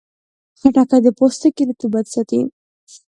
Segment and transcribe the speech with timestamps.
[0.59, 2.41] خټکی د پوستکي رطوبت ساتي.